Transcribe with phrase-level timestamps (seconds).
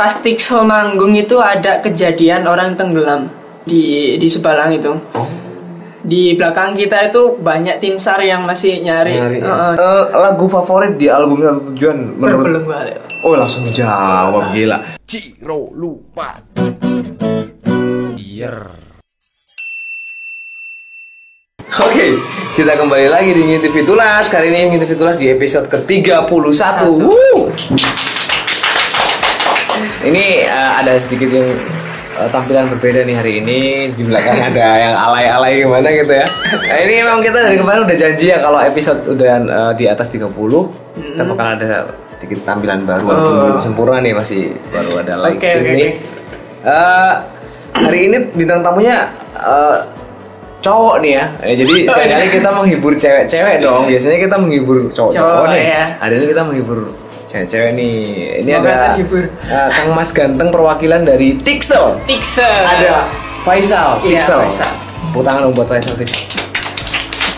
[0.00, 3.28] pas Tixel manggung itu ada kejadian orang tenggelam
[3.68, 4.96] di di Sebalang itu.
[5.12, 5.28] Oh.
[6.00, 9.20] Di belakang kita itu banyak tim SAR yang masih nyari.
[9.20, 9.52] Nyari, ya.
[9.52, 9.74] Heeh.
[9.76, 12.96] Eh, lagu favorit di album satu tujuan menurut balik.
[13.28, 14.96] Oh langsung dijawab gila.
[15.04, 16.40] Ciro lupa.
[18.16, 18.72] Yer.
[21.76, 22.16] Oke,
[22.56, 24.32] kita kembali lagi di Ngintip Fitulas.
[24.32, 26.88] Kali ini Ngintip Fitulas di episode ke-31.
[26.88, 27.52] Wuh.
[30.00, 31.52] Ini eh, ada sedikit yang
[32.16, 33.58] eh, tampilan berbeda nih hari ini.
[33.92, 36.26] Di belakang ada yang alay-alay gimana gitu ya.
[36.56, 40.08] Nah, ini memang kita dari kemarin udah janji ya kalau episode udah eh, di atas
[40.08, 40.32] 30
[40.90, 41.70] kita bakal ada
[42.06, 43.16] sedikit tampilan baru Oh.
[43.46, 45.90] belum sempurna nih masih baru ada Oke, lighting oke, nih.
[46.60, 47.12] Eh,
[47.72, 49.76] hari ini bintang tamunya eh,
[50.60, 51.24] cowok nih ya.
[51.40, 53.84] Eh, jadi sekali-kali kita menghibur cewek-cewek dong.
[53.84, 55.64] Biasanya kita menghibur cowok-cowok Cowok, nih.
[55.68, 55.84] ya.
[55.98, 56.78] Hari ini kita menghibur
[57.30, 57.94] cewek-cewek nih.
[58.36, 59.22] Ini Semoga ada terhibur.
[59.22, 61.94] eh, Kang Mas ganteng perwakilan dari Tixel.
[62.04, 62.62] Tixel.
[62.66, 63.06] Ada
[63.40, 64.40] Faisal Iya, Tixel.
[64.44, 64.72] Faisal.
[65.06, 66.10] Tepuk tangan dong buat Faisal Tix.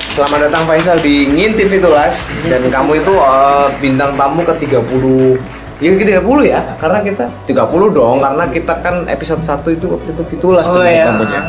[0.08, 5.90] Selamat datang Faisal di Ngintip Fitulas dan kamu itu eh, bintang tamu ke 30 Ya
[5.90, 7.58] ke 30 ya, karena kita 30
[7.90, 11.10] dong, karena kita kan episode 1 itu waktu itu Fitulas Oh, iya.
[11.10, 11.42] tamunya.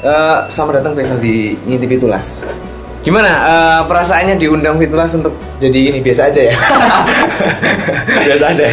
[0.00, 2.44] Eh, selamat datang Faisal di Ngintip Fitulas.
[3.00, 6.56] Gimana eh, perasaannya diundang Fitulas untuk jadi ini biasa aja ya?
[8.28, 8.64] biasa aja.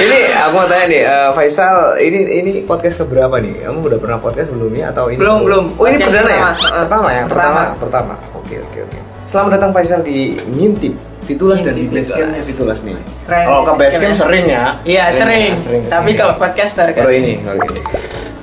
[0.00, 3.68] ini aku mau tanya nih, eh, Faisal, ini ini podcast keberapa nih?
[3.68, 5.20] Kamu udah pernah podcast sebelumnya atau ini?
[5.20, 5.64] Belum, belum.
[5.76, 6.48] Oh ini perdana ya?
[6.56, 6.80] pertama.
[6.80, 7.22] Pertama ya?
[7.28, 7.60] Pertama.
[7.76, 7.76] Pertama.
[7.76, 8.14] Pertama.
[8.40, 8.98] Oke oke oke.
[9.28, 10.96] Selamat datang Faisal di Ngintip
[11.28, 12.80] Fitulas dan Basecampnya Fitulas.
[12.80, 12.96] Nih.
[13.28, 14.16] Keren, Kalau ke Basecamp ya.
[14.16, 14.64] sering ya?
[14.88, 15.52] Iya sering.
[15.60, 15.82] sering.
[15.86, 17.04] Tapi kalau podcast baru kan.
[17.04, 17.80] Kalau ini, kalau ini.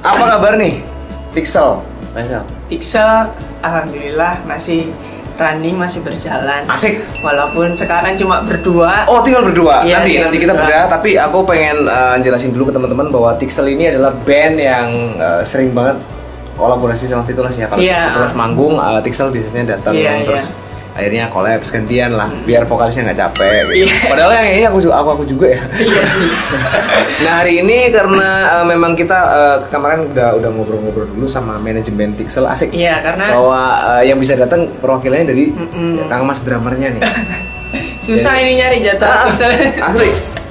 [0.06, 0.74] Apa kabar nih?
[1.34, 1.82] Pixel.
[2.14, 2.46] Faisal.
[2.70, 3.28] Tixel,
[3.64, 4.92] alhamdulillah masih
[5.40, 6.68] running masih berjalan.
[6.68, 7.00] Asik.
[7.24, 9.08] Walaupun sekarang cuma berdua.
[9.08, 9.88] Oh tinggal berdua.
[9.88, 10.68] Iya, nanti tinggal nanti kita berdua.
[10.68, 10.92] beda.
[10.92, 15.42] Tapi aku pengen eh, jelasin dulu ke teman-teman bahwa Tixel ini adalah band yang eh,
[15.48, 15.96] sering banget
[16.60, 17.72] kolaborasi sama Fitulas ya.
[17.72, 18.12] Kalau Iya.
[18.12, 20.52] Fitulas manggung, eh, Tixel biasanya datang Iya, terus
[21.00, 23.52] akhirnya collab gantian lah biar vokalisnya nggak capek.
[23.72, 23.88] Gitu.
[23.88, 23.96] Iya.
[24.06, 25.62] Padahal yang ini aku juga aku aku juga ya.
[25.80, 26.30] Iya sih.
[27.20, 28.28] Nah hari ini karena
[28.60, 32.72] eh, memang kita eh, kemarin udah udah ngobrol-ngobrol dulu sama manajemen Tixel asik.
[32.72, 33.60] Iya karena Bahwa
[33.98, 36.08] eh, yang bisa datang perwakilannya dari Mm-mm.
[36.08, 37.02] Kang Mas drummernya nih.
[38.06, 39.52] susah Jadi- ini nyari jatah Ah, Tixel.
[39.78, 40.10] asli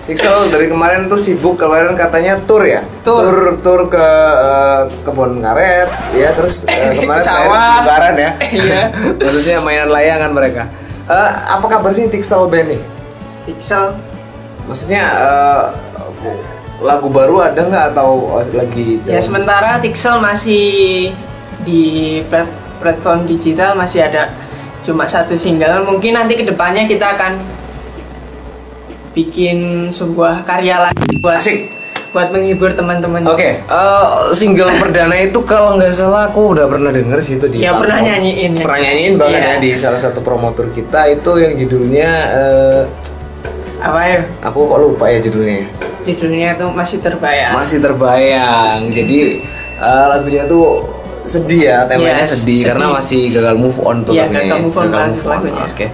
[0.08, 3.22] Pixel dari kemarin tuh sibuk kemarin katanya tour ya Tour.
[3.22, 4.06] tour, tour ke
[4.41, 7.84] eh, kebun karet ya terus eh, kemarin Sawah.
[7.84, 8.82] lebaran ya Iya.
[9.20, 10.64] maksudnya mainan layangan mereka
[11.04, 11.14] Eh,
[11.46, 12.80] apa kabar sih Tixel band nih
[13.44, 13.96] Tixel
[14.64, 15.64] maksudnya eh,
[16.78, 21.10] lagu baru ada nggak atau lagi ya sementara Tixel masih
[21.60, 21.82] di
[22.25, 22.48] plat-
[22.78, 24.30] platform digital masih ada
[24.78, 25.82] cuma satu single.
[25.84, 27.42] Mungkin nanti ke depannya kita akan
[29.18, 29.58] bikin
[29.90, 31.74] sebuah karya lagi buat asik
[32.08, 33.20] buat menghibur teman-teman.
[33.28, 37.60] Oke, eh, single perdana itu kalau nggak salah aku udah pernah denger sih itu di
[37.60, 38.64] Ya, pernah nyanyiin ya.
[38.64, 39.50] Pernah nyanyiin banget Iya.
[39.50, 42.80] ya di salah satu promotor kita itu yang judulnya eh,
[43.78, 44.18] Apa ya?
[44.40, 45.68] aku kok lupa ya judulnya.
[46.00, 47.52] Judulnya tuh masih terbayang.
[47.52, 48.78] Masih terbayang.
[48.88, 49.18] Jadi
[49.76, 50.80] eh, lagunya tuh
[51.28, 52.68] sedih ya, temanya Yes, sedih, sedih.
[52.72, 54.40] karena masih gagal move on tuh lagunya.
[54.48, 55.62] gagal move on Gagal move on, lagunya.
[55.68, 55.86] Oke.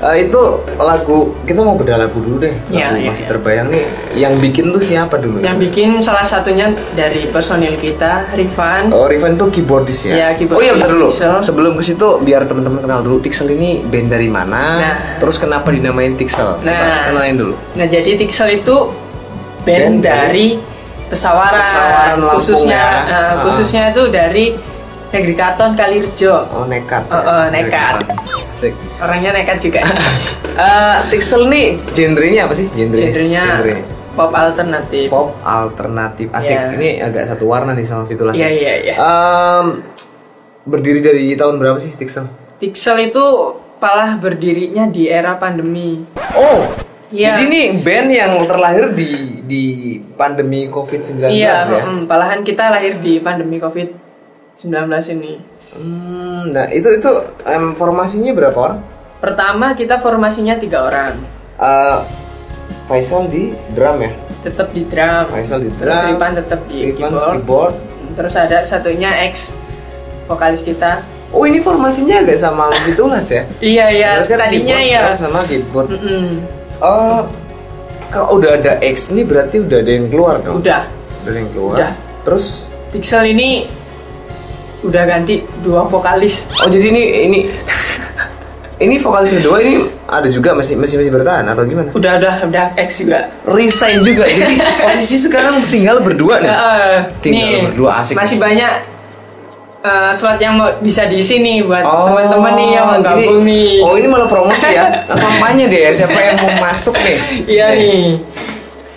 [0.00, 0.40] Eh, itu
[0.74, 2.54] lagu kita mau beda lagu dulu deh.
[2.68, 3.30] Iya, Lagu iya, masih iya.
[3.30, 3.84] terbayang nih.
[4.18, 5.36] Yang bikin tuh siapa dulu?
[5.38, 8.90] Yang bikin salah satunya dari personil kita, Rifan.
[8.90, 10.12] Oh, Rifan tuh keyboardis ya?
[10.12, 11.08] Iya, keyboardis Oh iya bentar dulu.
[11.40, 14.62] Sebelum ke situ biar teman-teman kenal dulu Tixel ini band dari mana?
[14.80, 14.96] Nah.
[15.22, 16.58] Terus kenapa dinamain Tixel?
[16.66, 17.14] Nah.
[17.14, 17.54] kenalin dulu.
[17.78, 18.76] Nah, jadi Tixel itu
[19.60, 20.56] Band band, dari
[21.10, 23.12] Pesawaran, Pesawaran Lampung khususnya ya.
[23.12, 23.32] Ah.
[23.44, 24.44] khususnya itu dari
[25.10, 26.46] Negeri Katon Kalirjo.
[26.54, 27.02] Oh nekat.
[27.10, 28.06] Oh, oh, nekat.
[28.54, 28.74] Asik.
[29.02, 29.82] Orangnya nekat juga.
[30.50, 32.68] Eh, Tixel nih genrenya apa sih?
[32.74, 32.92] Genre.
[32.92, 33.80] Genrenya Genre.
[34.12, 35.08] pop alternatif.
[35.08, 36.28] pop alternatif.
[36.36, 36.52] Asik.
[36.52, 36.76] Iya.
[36.76, 38.36] Ini agak satu warna nih sama Fitulas.
[38.36, 38.94] Iya, iya, iya.
[39.00, 39.80] Em,
[40.68, 42.28] berdiri dari tahun berapa sih Tixel?
[42.60, 43.24] Tixel itu
[43.80, 46.04] malah berdirinya di era pandemi.
[46.36, 46.68] Oh.
[47.08, 47.40] Iya.
[47.40, 49.64] Jadi ini band yang terlahir di di
[50.14, 51.82] pandemi Covid-19 iya, ya.
[51.88, 53.56] mm, malahan kita lahir di pandemi
[54.60, 55.32] Covid-19 ini.
[55.70, 57.10] Hmm, nah itu itu
[57.46, 58.80] em, formasinya berapa orang?
[59.16, 61.16] Pertama kita formasinya tiga orang,
[61.56, 61.98] Eh,
[62.84, 64.10] Faisal di drum ya,
[64.42, 65.24] tetap di drum.
[65.30, 67.32] Faisal di Terus drum, Rifan tetap di Rifan keyboard.
[67.36, 67.74] keyboard.
[68.10, 69.54] Terus ada satunya ex
[70.26, 71.04] vokalis kita.
[71.30, 73.46] Oh ini formasinya agak sama Fitulas ya?
[73.62, 75.02] Iya iya, Terus kan tadinya ya.
[75.14, 75.94] sama keyboard.
[75.94, 76.42] Mm-mm.
[76.82, 77.22] Oh,
[78.10, 80.58] kalau udah ada X ini berarti udah ada yang keluar dong?
[80.58, 80.82] Udah,
[81.22, 81.74] Udah ada yang keluar.
[81.78, 81.92] Udah.
[82.26, 83.70] Terus, Tixel ini
[84.80, 86.48] udah ganti dua vokalis.
[86.56, 87.38] oh jadi ini ini
[88.84, 91.92] ini vokalis kedua ini ada juga masih masih masih bertahan atau gimana?
[91.92, 93.28] Udah udah udah X juga.
[93.44, 94.24] Resign juga.
[94.26, 94.56] Jadi
[94.88, 96.50] posisi sekarang tinggal berdua nih.
[96.50, 98.16] Eh, Tinggal nih, berdua asik.
[98.16, 98.72] Masih banyak
[99.80, 103.84] eh, slot yang mau bisa diisi nih buat Oh, teman-teman nih yang mau gabung nih.
[103.84, 104.84] Oh ini malah promosi ya?
[105.12, 107.16] Kampanye deh siapa yang mau masuk nih?
[107.46, 108.04] Iya nih.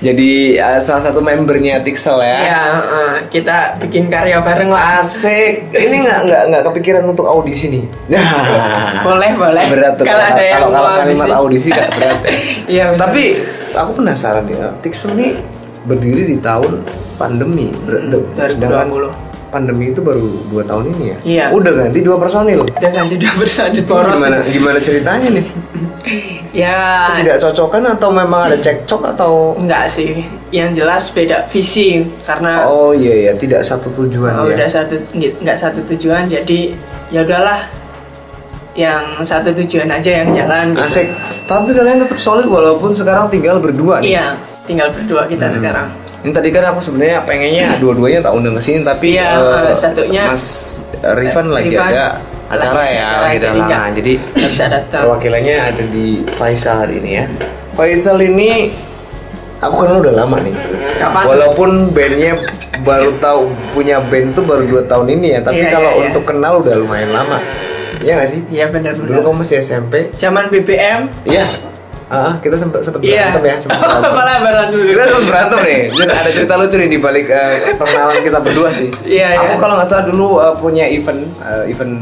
[0.04, 2.38] Jadi eh, salah satu membernya Tixel ya.
[2.44, 5.00] Ya, eh, kita bikin karya bareng lah.
[5.00, 5.72] Asik.
[5.72, 7.84] Ini nggak nggak nggak kepikiran untuk audisi nih.
[8.12, 9.64] Nah, Boleh, boleh.
[9.72, 11.70] Berat tuh Kalau kalau, ada kalau, kalau mau kalimat audisi.
[11.72, 12.20] kan berat.
[12.20, 12.32] ya.
[12.74, 12.86] Iya.
[12.94, 13.24] Tapi
[13.72, 15.40] aku penasaran ya, Tixel nih
[15.84, 16.84] berdiri di tahun
[17.16, 17.72] pandemi.
[17.84, 19.33] Ber- Hmm, sedangkan 2020.
[19.54, 21.18] Pandemi itu baru dua tahun ini ya.
[21.22, 21.46] Iya.
[21.54, 22.66] Udah ganti dua personil.
[22.66, 24.18] udah ganti dua personil poros.
[24.18, 25.46] Gimana gimana ceritanya nih?
[26.54, 29.54] Ya, Tidak cocokan atau memang ada cekcok atau?
[29.56, 30.26] enggak sih.
[30.50, 34.58] Yang jelas beda visi karena Oh iya ya, tidak satu tujuan Oh, ya.
[34.58, 36.74] udah satu nggak nggak satu tujuan jadi
[37.10, 37.66] ya udahlah
[38.74, 40.82] yang satu tujuan aja yang jalan gitu.
[40.84, 41.08] Asik.
[41.46, 44.12] Tapi kalian tetap solid walaupun sekarang tinggal berdua nih.
[44.12, 44.34] iya
[44.64, 45.56] tinggal berdua kita Hmm.
[45.58, 45.88] sekarang
[46.24, 50.28] Ini tadi kan aku sebenarnya pengennya dua-duanya tak undang ke sini tapi Iya, eh, satunya-
[50.30, 50.46] Mas
[51.04, 52.06] Rifan lagi Rifan ada
[52.48, 53.68] acara lagi ya, acara, lagi ada jadi halangan.
[53.68, 57.26] nggak- Jadi bisa datang perwakilannya ada di Faisal hari ini ya.
[57.74, 58.50] Faisal ini
[59.60, 60.56] aku kenal udah lama nih.
[60.96, 61.24] Kapan?
[61.26, 62.34] Walaupun bandnya
[62.80, 63.42] baru tahu
[63.74, 66.06] punya band tuh baru dua tahun ini ya, tapi Iya, kalau iya, iya.
[66.06, 67.38] untuk kenal udah lumayan lama.
[68.00, 68.42] Iya gak sih?
[68.48, 70.12] iya benar Dulu kamu masih SMP.
[70.14, 71.44] zaman BBM Iya.
[72.14, 74.12] Ah, kita sempat sempat iya berantem ya, sempat berantem.
[74.22, 75.80] malah berantem kita sempat berantem nih.
[75.98, 78.90] Dan ada cerita lucu nih di balik eh, perkenalan kita berdua sih.
[79.02, 79.58] Iya, Aku iya.
[79.58, 81.94] kalau nggak salah dulu eh, punya event eh, event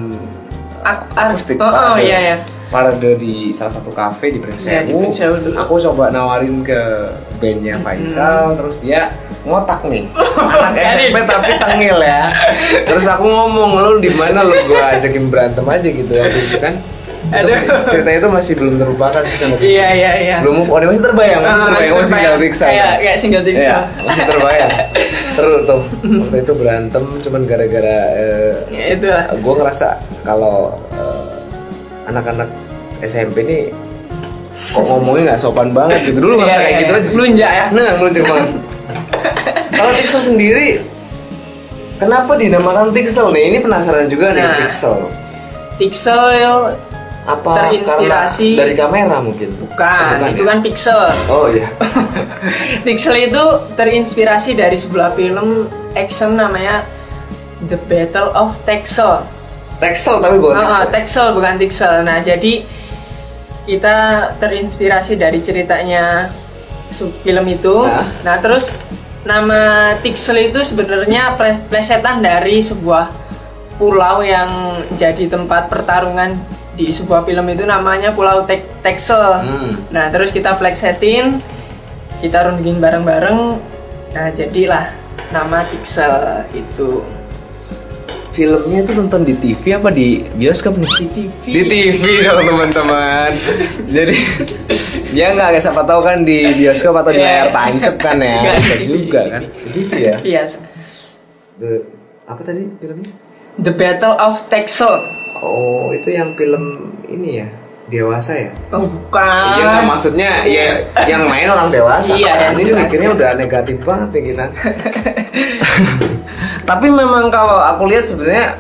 [0.82, 2.38] Ak- akustik oh, oh iya ya
[2.72, 5.52] parade di salah satu kafe di Prince di Sewu.
[5.60, 6.80] Aku coba nawarin ke
[7.44, 9.12] bandnya Faisal, terus dia
[9.44, 10.08] ngotak nih.
[10.72, 12.32] Anak SMP tapi tengil ya.
[12.88, 16.74] Terus aku ngomong lu di mana lu gua ajakin berantem aja gitu waktu itu kan.
[17.32, 17.56] Aduh.
[17.88, 21.40] Cerita itu masih belum terlupakan sih sama iya iya iya Belum move on, masih terbayang,
[21.40, 22.68] masih Ah, terbayang, masih tinggal Pixel.
[22.68, 24.72] kayak kayak single Pixel Iya, masih terbayang.
[25.34, 25.82] Seru tuh.
[26.04, 29.88] Waktu itu berantem cuman gara-gara eh, ya itu lah gue ngerasa
[30.22, 30.58] kalau
[30.92, 31.32] eh,
[32.06, 32.50] anak-anak
[33.02, 33.58] SMP ini
[34.68, 37.00] kok ngomongnya nggak sopan banget gitu dulu ngerasa Iya, kayak iya, gitu iya.
[37.00, 37.10] aja.
[37.12, 37.66] Melunjak ya?
[37.72, 38.50] nah melunjak banget
[39.74, 40.68] kalau Tixel sendiri
[41.98, 44.58] kenapa dinamakan Tixel nih ini penasaran juga nih Nah.
[44.60, 44.96] Tixel
[45.78, 46.76] Pixel
[47.22, 50.48] apa Terinspirasi- dari kamera mungkin bukan, Oh, itu ya?
[50.48, 51.70] kan Pixel oh iya
[52.86, 56.82] Pixel itu terinspirasi dari sebuah film action namanya
[57.62, 59.22] The Battle of Texel.
[59.78, 61.94] Texel tapi bukan Oh, Tixel Texel bukan Texel.
[62.02, 62.66] Nah, jadi
[63.64, 63.98] kita
[64.38, 66.34] terinspirasi dari ceritanya
[67.22, 67.86] film itu.
[67.86, 68.10] Nah.
[68.26, 68.82] Nah, terus
[69.22, 69.62] nama
[70.02, 73.14] Texel itu sebenarnya ple- plesetan dari sebuah
[73.78, 74.50] pulau yang
[74.92, 76.34] jadi tempat pertarungan
[76.72, 79.20] di sebuah film itu namanya Pulau Tek Texel.
[79.38, 79.76] Hmm.
[79.90, 81.44] Nah, terus kita plexetin,
[82.20, 83.40] kita rundingin bareng-bareng.
[84.12, 84.92] Nah, jadilah
[85.30, 86.12] nama Pixel
[86.52, 87.04] itu.
[88.32, 91.44] filmnya itu nonton di TV apa di bioskop nih Di TV.
[91.52, 93.28] di TV dong teman-teman
[93.92, 94.16] jadi
[95.12, 97.52] ya nggak kayak siapa tahu kan di bioskop atau di layar Iya.
[97.52, 100.42] tancap kan ya Nggak, bisa juga kan di TV ya Iya.
[101.60, 101.84] The-
[102.24, 103.12] apa tadi filmnya
[103.60, 104.96] The Battle of Texel.
[105.42, 107.48] Oh itu yang film ini ya
[107.92, 109.60] dewasa ya Oh, bukan.
[109.60, 110.66] Iya nggak maksudnya ya
[111.04, 112.16] yang main orang dewasa.
[112.16, 114.46] Iya, ini mikirnya udah negatif banget ya kita.
[116.70, 118.56] Tapi memang kalau aku lihat sebenarnya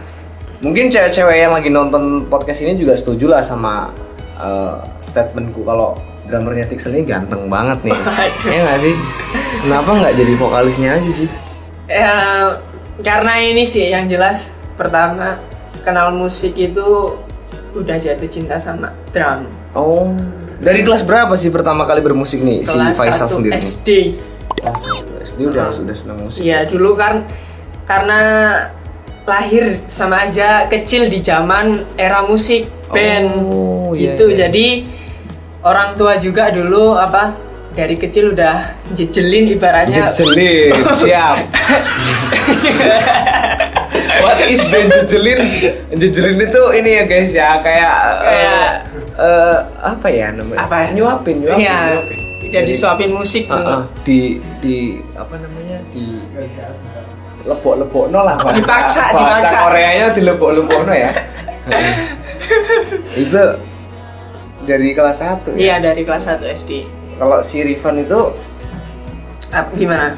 [0.59, 3.95] mungkin cewek-cewek yang lagi nonton podcast ini juga setuju lah sama
[4.35, 5.95] eh, statementku kalau
[6.27, 7.97] drummernya Tixel ini ganteng banget nih.
[8.51, 8.93] Iya nggak sih?
[9.63, 11.29] Kenapa nggak jadi vokalisnya aja sih?
[11.91, 12.15] Ya,
[13.03, 15.39] karena ini sih yang jelas pertama
[15.81, 17.17] kenal musik itu
[17.75, 19.47] udah jatuh cinta sama drum.
[19.73, 20.11] Oh,
[20.59, 23.57] dari kelas berapa sih pertama kali bermusik nih si Kelas Faisal 1 sendiri?
[23.57, 23.89] SD.
[24.61, 26.41] Kelas satu SD udah sudah senang musik.
[26.43, 27.25] Iya, dulu kan
[27.87, 28.19] karena
[29.25, 33.31] lahir sama aja kecil di zaman era musik band.
[33.47, 34.47] Oh, iya, itu iya.
[34.47, 34.67] jadi
[35.63, 37.31] orang tua juga dulu apa
[37.71, 41.39] dari kecil udah jejelin ibaratnya Jejelin, siap.
[44.21, 45.39] What is the jejelin?
[45.91, 48.75] Jejelin itu ini ya guys ya kayak Kayak-
[49.17, 50.59] eh, apa ya namanya?
[50.61, 50.75] Apa?
[50.91, 52.17] Nyuapin, nyuapin, Iya, nyuapin.
[52.47, 53.65] udah disuapin musik dulu.
[53.71, 54.19] ah, di
[54.59, 54.77] di
[55.13, 55.77] apa namanya?
[55.89, 56.05] Di
[57.41, 59.57] lepok-lepok no lah bahasa- Dipaksa, bahasa dipaksa.
[59.65, 61.11] Koreanya di lepok-lepok no ya.
[63.17, 63.43] itu
[64.61, 65.75] dari kelas 1 Iya, ya.
[65.83, 66.71] dari kelas 1 SD.
[67.17, 68.19] Kalau si Rifan itu
[69.51, 70.15] Apa gimana?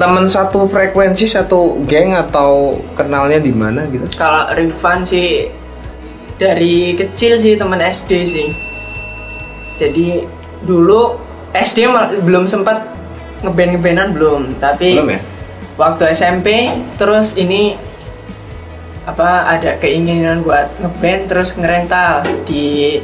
[0.00, 5.46] Teman satu frekuensi satu geng atau kenalnya di mana gitu Kalau Rifan sih
[6.40, 8.48] dari kecil sih teman SD sih.
[9.78, 10.24] Jadi
[10.64, 11.16] dulu
[11.52, 11.86] SD
[12.24, 12.88] belum sempat
[13.42, 15.20] ngeband ngebandan belum, tapi Belum ya?
[15.76, 17.74] waktu SMP terus ini
[19.02, 23.02] apa ada keinginan buat ngeband terus ngerental di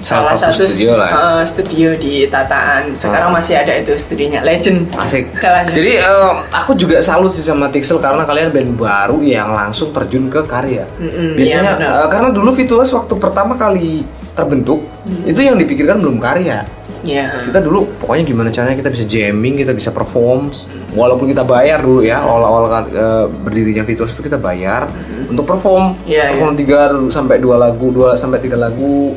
[0.00, 1.14] Salah salah, satu studio lah ya.
[1.14, 2.96] eh, studio di Tataan.
[2.96, 3.36] Sekarang Ah.
[3.36, 4.88] masih ada itu studionya Legend.
[4.96, 5.28] Asik.
[5.36, 5.74] Jalannya.
[5.76, 10.26] Jadi eh, aku juga salut sih sama Tixel karena kalian band baru yang langsung terjun
[10.26, 10.88] ke karya.
[10.96, 14.88] Mm-mm, Biasanya iya, eh, karena dulu Fitulas waktu pertama kali terbentuk
[15.22, 16.64] itu yang dipikirkan belum karya.
[17.00, 17.48] Iya.
[17.48, 20.52] Kita dulu pokoknya gimana caranya kita bisa jamming, kita bisa perform,
[20.92, 24.84] walaupun kita bayar dulu ya awal-awal eh, berdirinya Fitulas itu kita bayar
[25.24, 29.16] untuk perform, Iya, perform tiga sampai dua lagu, dua sampai tiga lagu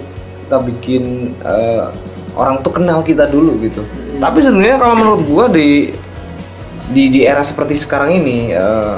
[0.54, 1.04] kita bikin
[1.42, 1.82] eh,
[2.38, 3.82] orang tuh kenal kita dulu gitu.
[4.22, 5.90] Tapi sebenarnya kalau menurut gua di
[6.94, 8.98] di di era seperti sekarang ini eh,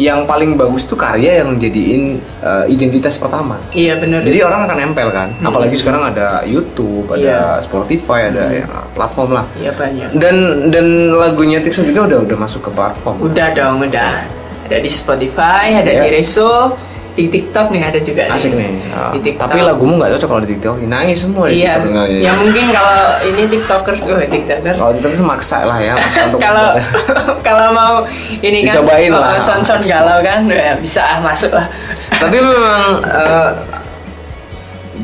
[0.00, 3.60] yang paling bagus tuh karya yang jadiin eh, identitas pertama.
[3.76, 4.24] Iya benar.
[4.24, 7.40] Jadi orang akan nempel kan, apalagi sekarang ada YouTube, ada Iya.
[7.60, 8.64] Spotify, ada ya,
[8.96, 9.44] platform lah.
[9.60, 10.08] Iya banyak.
[10.16, 10.36] Dan
[10.72, 10.86] dan
[11.20, 13.28] lagunya Tixel juga udah udah masuk ke platform.
[13.28, 14.24] Udah dong, udah.
[14.64, 16.00] Ada di Spotify, ada Iya.
[16.08, 16.72] di Reso,
[17.18, 18.30] di TikTok nih ada juga.
[18.30, 18.70] Asik nih.
[18.94, 19.50] Ah, Di TikTok.
[19.50, 21.82] Tapi lagumu nggak cocok kalau di TikTok, nangis semua di Iya.
[21.82, 22.06] TikTok.
[22.22, 24.76] Ya mungkin kalau ini TikTokers, oh TikTokers.
[24.78, 26.68] Kalau di TikTok sih maksa lah ya, maksa untuk kalau
[27.46, 27.94] kalau mau
[28.38, 29.42] ini kan Dicobain oh, lah.
[29.42, 31.66] son-son galau kan ya bisa ah, masuk lah.
[32.22, 33.50] Tapi memang eh,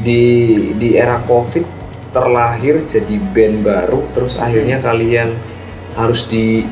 [0.07, 0.23] di
[0.79, 1.67] di era Covid
[2.15, 5.35] terlahir jadi band baru, terus akhirnya kalian
[5.99, 6.63] harus di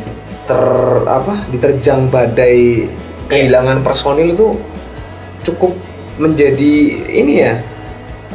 [0.46, 0.62] ter
[1.06, 2.86] apa diterjang badai
[3.26, 4.48] kehilangan personil itu
[5.42, 5.72] cukup
[6.14, 6.72] menjadi
[7.08, 7.52] ini ya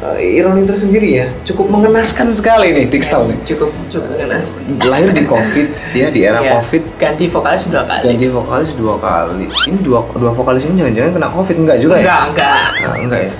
[0.00, 4.46] eh, ironi tersendiri ya cukup mengenaskan sekali nih Tixel nih Cukup cukup ngenas.
[4.82, 6.58] lahir di Covid ya di era Iya.
[6.58, 8.02] Covid ganti vokalis dua kali.
[8.04, 12.02] ganti vokalis dua kali ini dua dua vokalis ini jangan-jangan kena Covid enggak juga ya
[12.02, 12.60] Enggak, enggak.
[12.78, 13.32] Nah, enggak ya.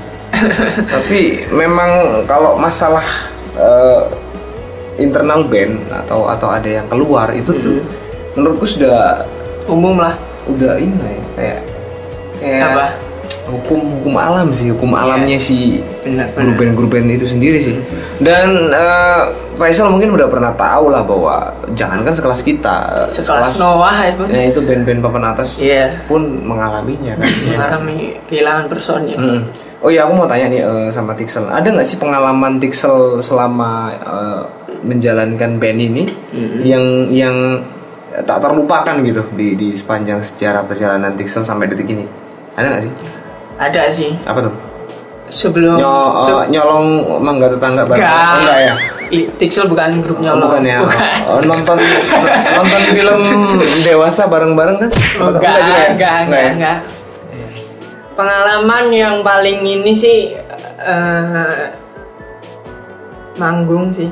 [0.89, 1.21] Tapi
[1.51, 1.91] memang
[2.25, 3.03] kalau masalah
[3.55, 4.03] eh,
[4.99, 7.79] internal band atau atau ada yang keluar itu tuh
[8.35, 9.23] menurutku sudah
[9.65, 10.17] Umum lah.
[10.47, 11.61] udah ini lah ya kayak
[12.41, 12.87] kayak Apa?
[13.49, 16.57] Hukum hukum alam sih hukum alamnya si Benar, grup benar.
[16.57, 17.75] band grup band itu sendiri sih
[18.21, 19.23] dan eh,
[19.59, 24.23] Faisal mungkin udah pernah tahu lah bahwa jangankan sekelas kita eh, Sekelas Noah itu.
[24.29, 26.07] ya itu band-band papan atas Iya.
[26.07, 27.97] pun mengalaminya kan Mengalami
[28.29, 29.19] kehilangan personil.
[29.19, 29.43] Mm.
[29.79, 31.47] Oh iya, aku mau tanya nih eh, sama Tixel.
[31.47, 34.43] Ada nggak sih pengalaman Tixel selama eh,
[34.79, 36.05] menjalankan band ini
[36.63, 37.63] yang yang
[38.21, 42.07] tak terlupakan gitu di di sepanjang sejarah perjalanan Tixel sampai detik ini?
[42.55, 42.93] Ada nggak sih?
[43.59, 44.15] Ada sih.
[44.23, 44.55] Apa tuh?
[45.29, 46.87] Sebelum Nyo, eh, se- nyolong
[47.19, 48.01] mangga tetangga bareng?
[48.01, 48.25] Enggak.
[48.25, 48.75] Oh, enggak ya?
[49.35, 50.49] Tixel bukan grup Oh, nyolong.
[50.49, 50.79] bukan ya.
[50.81, 51.17] Bukan.
[51.27, 51.77] Oh, nonton
[52.55, 53.21] nonton film
[53.83, 54.91] dewasa bareng-bareng kan?
[55.19, 55.89] Oh, enggak, juga ya?
[55.91, 56.51] enggak, enggak, ya?
[56.55, 56.79] enggak.
[58.15, 60.33] Pengalaman yang paling ini sih
[60.81, 61.55] eh,
[63.37, 64.09] manggung sih.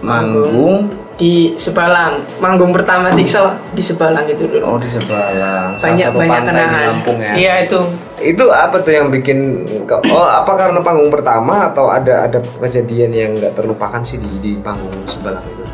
[0.00, 0.98] Manggung.
[1.12, 2.24] di Sebalang.
[2.40, 4.64] Manggung pertama Tixel di Sebalang itu dulu.
[4.66, 5.76] Oh di Sebalang.
[5.76, 6.72] Salah banyak satu banyak pantai kenangan.
[6.74, 7.32] di Lampung ya.
[7.32, 7.80] Iya itu.
[8.22, 13.30] Itu apa tuh yang bikin oh apa karena panggung pertama atau ada ada kejadian yang
[13.36, 15.64] nggak terlupakan sih di di panggung sebelah itu?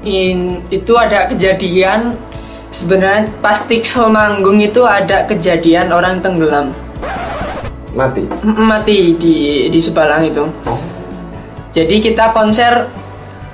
[0.00, 2.16] In, itu ada kejadian
[2.72, 6.72] sebenarnya pas Tixel manggung itu ada kejadian orang tenggelam
[7.90, 8.22] Mati.
[8.46, 10.46] Mati di di Sebalang itu.
[10.66, 10.78] Oh.
[11.74, 12.86] Jadi kita konser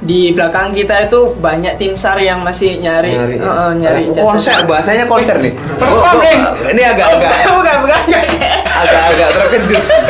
[0.06, 3.42] di belakang kita itu banyak tim sar yang masih nyari Nyari, ya?
[3.42, 4.24] Eh, eh, nyari Oh, jasad.
[4.24, 5.52] konser bahasanya konser nih.
[5.76, 8.26] Perform, Oh, oh, Ini agak-agak bukan bukan bukan.
[8.62, 10.00] agak-agak terkejut sih.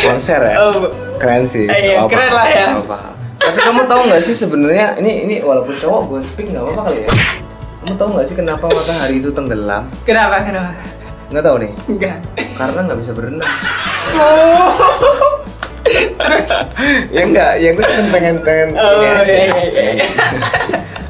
[0.00, 0.54] Konser ya.
[0.60, 0.86] Oh,
[1.18, 1.66] Keren sih.
[1.66, 2.66] Eh, iya, keren lah ya.
[3.34, 6.98] Tapi kamu tahu nggak sih sebenarnya ini ini walaupun cowok gue speak nggak apa-apa kali
[7.02, 7.10] ya.
[7.82, 9.82] Kamu tahu nggak sih kenapa matahari itu tenggelam?
[10.02, 10.70] kenapa kenapa?
[11.28, 11.70] Nggak tahu nih.
[11.86, 12.16] Enggak.
[12.54, 13.50] Karena nggak bisa berenang.
[14.14, 15.33] Oh.
[15.94, 16.48] Terus
[17.10, 19.44] ya enggak, ya gue cuma pengen pengen Oh, iya, iya,
[19.94, 20.06] iya.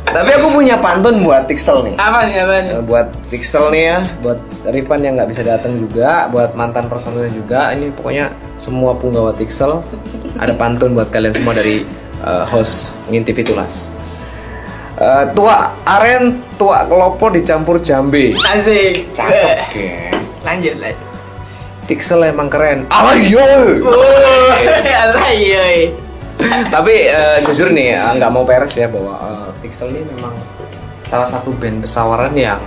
[0.04, 1.94] Tapi aku punya pantun buat Tixel nih.
[1.98, 2.72] apa nih apa nih?
[2.78, 7.26] Eh, buat Pixel nih ya, buat Ripan yang nggak bisa datang juga, buat mantan personil
[7.34, 7.74] juga.
[7.74, 9.82] Ini pokoknya semua punggawa Pixel
[10.38, 11.82] ada pantun buat kalian semua dari
[12.22, 13.90] eh, host ngintip itulas.
[14.94, 18.38] Eh, tua aren, tua kelopo dicampur jambe.
[18.46, 19.10] Asik.
[19.18, 19.58] Cakep.
[20.46, 21.13] Lanjut lanjut.
[21.84, 22.88] Tixel emang keren.
[22.88, 23.44] Ayo.
[23.84, 24.50] Oh,
[24.84, 25.78] alay, yoy.
[26.68, 30.34] Tapi eh, jujur nih, eh, nggak mau peres ya bahwa eh, Pixel ini memang
[31.04, 32.58] salah satu band pesawaran yang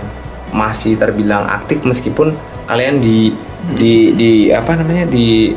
[0.48, 2.32] masih terbilang aktif meskipun
[2.64, 3.34] kalian di
[3.76, 5.52] di di apa namanya di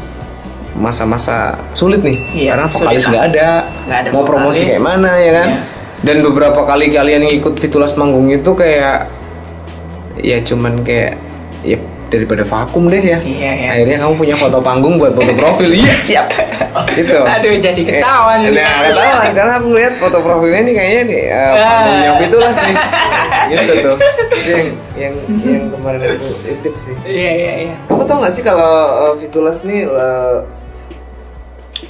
[0.76, 3.50] masa-masa sulit nih Iya, karena sulit vokalis nggak ada,
[3.88, 5.62] Nggak ada mau promosi kayak mana ya kan Iya.
[6.02, 9.08] dan beberapa kali kalian ikut Fitulas manggung itu kayak
[10.20, 11.16] ya cuman kayak
[11.64, 11.78] ya
[12.12, 13.18] daripada vakum deh ya.
[13.24, 13.70] Iya, iya.
[13.72, 15.72] Akhirnya kamu punya foto panggung buat foto profil.
[15.72, 16.28] Iya, siap.
[16.92, 17.16] Gitu.
[17.16, 18.60] Aduh, jadi ketahuan ini.
[18.60, 21.68] Nah, ketahuan karena aku lihat foto profilnya nih kayaknya nih uh, Ah.
[21.72, 22.76] panggungnya Fitulas nih.
[23.52, 23.98] Gitu tuh.
[24.36, 25.14] Itu yang yang
[25.44, 26.96] yang kemarin aku titip sih.
[27.08, 27.76] Iya, iya, iya.
[27.88, 28.72] Kamu tau gak sih kalau
[29.08, 30.44] uh, Fitulas nih uh,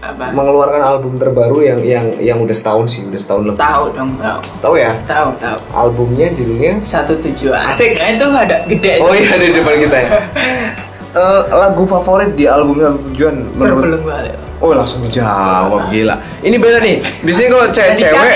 [0.02, 0.34] Apa?
[0.34, 3.62] mengeluarkan album terbaru yang yang yang udah setahun sih, udah setahun lebih.
[3.62, 4.40] Tahu dong, tahu.
[4.58, 4.92] Tahu ya?
[5.06, 5.58] Tahu, tahu.
[5.78, 7.70] Albumnya judulnya Satu tujuan.
[7.70, 8.02] Asik.
[8.02, 8.98] Nah, itu ada gede.
[8.98, 10.10] Oh iya di depan kita ya.
[11.12, 14.36] Eh, lagu favorit di album Satu Tujuan menurut Terbelenggu balik.
[14.64, 16.16] Oh langsung dijawab gila.
[16.40, 17.04] Ini beda nih.
[17.20, 18.32] Biasanya kalau cewek-cewek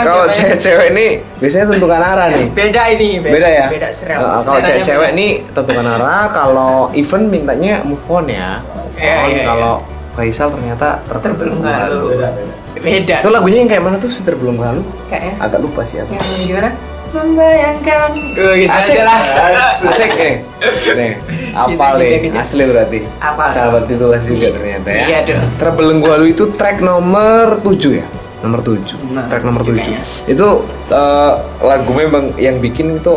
[0.00, 0.32] kalau ya?
[0.32, 1.06] cewek-cewek ini
[1.36, 2.46] biasanya tentukan arah nih.
[2.56, 3.66] Beda ini, Beda ya?
[3.68, 4.24] Beda serem.
[4.24, 5.20] Eh, kalau cewek-cewek beda.
[5.20, 8.64] nih tentukan arah, kalau event mintanya move on ya.
[8.64, 9.44] On, iya, iya.
[9.44, 12.54] kalau Faisal ternyata terbelenggu terterbelenggu.
[12.78, 13.16] Beda.
[13.18, 14.10] Itu lagunya yang kayak mana tuh?
[14.10, 14.82] Terbelenggu halu?
[15.10, 15.34] Kayaknya.
[15.38, 16.14] Agak lupa sih aku.
[16.14, 16.70] Yang gimana?
[17.14, 18.10] Membayangkan.
[18.42, 19.20] Oh, gitu Asik lah.
[19.86, 20.34] Asik nih.
[20.98, 21.12] Nih,
[21.54, 22.08] apa Gitu, nih?
[22.10, 22.36] gitu, gitu.
[22.36, 22.98] Asli berarti.
[23.18, 23.44] Apa?
[23.46, 25.04] Sahabat Titulas juga ternyata ya.
[25.06, 25.46] Iya, dong.
[25.58, 28.06] Terbelenggu halu itu track nomor 7 ya?
[28.42, 28.98] Nomor 7.
[29.14, 29.78] Nah, track nomor 7.
[29.78, 30.00] kayaknya.
[30.26, 30.48] Itu
[30.90, 33.14] eh, lagu memang yang bikin itu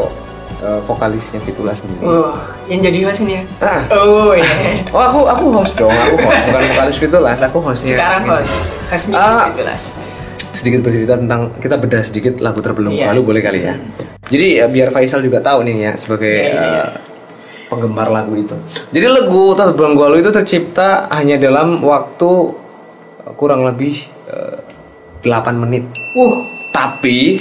[0.60, 2.02] eh, vokalisnya Fitulas sendiri.
[2.02, 2.34] Oh,
[2.66, 3.44] yang jadi host ini ya?
[3.60, 3.82] Ah.
[3.92, 4.82] Oh, iya.
[4.94, 7.96] Oh aku aku host dong, aku host bukan vokalis Fitulas, aku hostnya.
[7.96, 8.32] Sekarang Ini.
[8.34, 8.56] host.
[8.88, 9.46] Host Ah.
[9.46, 9.84] meeting jelas.
[10.50, 13.14] sedikit bercerita tentang kita bedah sedikit lagu terbelenggu Iya.
[13.14, 13.78] halu boleh kali ya.
[14.26, 16.82] Jadi ya, biar Faisal juga tahu nih ya sebagai Iya, iya, iya.
[16.82, 16.88] eh,
[17.68, 18.56] penggemar lagu itu.
[18.90, 22.58] Jadi lagu terbelenggu halu itu tercipta hanya dalam waktu
[23.36, 24.58] kurang lebih eh,
[25.22, 25.86] 8 menit.
[26.16, 27.38] Uh, Tapi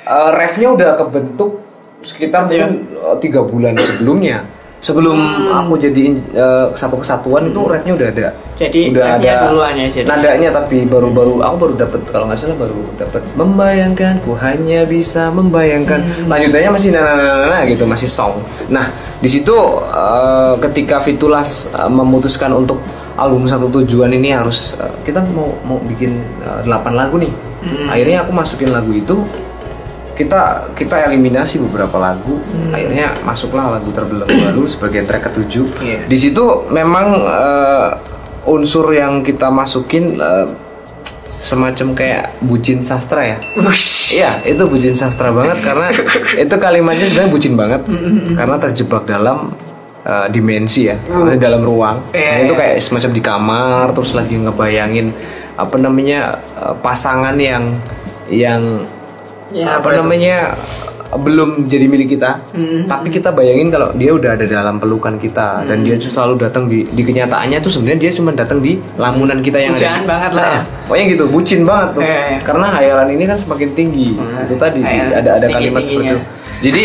[0.00, 1.65] eh, refnya udah kebentuk
[2.06, 2.70] sekitar Iya.
[2.70, 4.38] mungkin eh, tiga bulan sebelumnya.
[4.76, 5.56] Sebelum Hmm.
[5.56, 8.28] aku jadiin eh, satu kesatuan itu refnya udah ada.
[8.54, 10.06] Jadi udah ada duluan ya, jadi.
[10.06, 15.32] nadanya tapi baru-baru aku baru dapat kalau nggak salah baru dapat membayangkan ku hanya bisa
[15.32, 16.28] membayangkan Hmm.
[16.28, 18.36] lanjutannya masih nah, nah, nah, nah, gitu masih song.
[18.68, 18.86] Nah
[19.18, 19.56] di situ
[19.90, 22.78] eh, ketika Fitulas eh, memutuskan untuk
[23.16, 27.32] album satu tujuan ini harus eh, kita mau mau bikin eh, 8 lagu nih.
[27.64, 27.90] Hmm.
[27.90, 29.24] Akhirnya aku masukin lagu itu
[30.16, 30.40] kita
[30.72, 32.72] kita eliminasi beberapa lagu Hmm.
[32.72, 36.00] akhirnya masuklah lagu terbelenggu lalu sebagai track ketujuh Iya.
[36.04, 37.88] di situ memang eh,
[38.46, 40.48] unsur yang kita masukin eh,
[41.36, 43.36] semacam kayak bucin sastra ya.
[44.08, 45.92] Iya, itu bucin sastra banget karena
[46.42, 47.80] itu kalimatnya sebenarnya bucin banget
[48.34, 49.52] karena terjebak dalam
[50.02, 52.02] uh, dimensi ya, maksudnya dalam ruang.
[52.10, 52.58] Iya, Nah, itu iya.
[52.58, 55.06] kayak semacam di kamar terus lagi ngebayangin
[55.54, 56.20] apa namanya
[56.56, 57.78] uh, pasangan yang
[58.26, 58.82] yang
[59.48, 59.98] Ya, apa apa itu?
[60.00, 60.36] namanya
[61.16, 62.82] belum jadi milik kita, Mm.
[62.84, 66.82] tapi kita bayangin kalau dia udah ada dalam pelukan kita dan dia selalu datang di
[66.84, 70.08] di kenyataannya tuh sebenarnya dia cuma datang di lamunan kita yang Pujaan ada.
[70.08, 70.50] banget lah ya.
[70.52, 72.02] Nah, Pokoknya gitu, bucin banget tuh.
[72.02, 72.38] Iya, iya.
[72.42, 74.08] Karena hayalan ini kan semakin tinggi.
[74.12, 76.18] Hmm, itu tadi ada ada kalimat seperti itu.
[76.58, 76.82] Jadi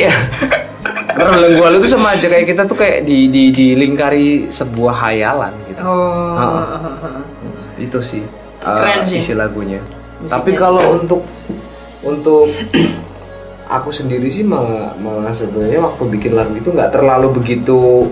[1.17, 5.81] terbelenggu itu sama aja kayak kita tuh kayak di di dilingkari sebuah hayalan gitu.
[5.81, 6.37] Oh.
[6.37, 7.09] Ha-ha.
[7.75, 8.21] Itu sih,
[8.61, 9.17] uh, Keren sih.
[9.17, 9.81] isi lagunya.
[9.81, 11.25] Musiknya Tapi kalau untuk
[12.01, 12.49] untuk
[13.67, 18.09] aku sendiri sih malah malah sebenarnya waktu bikin lagu itu nggak terlalu begitu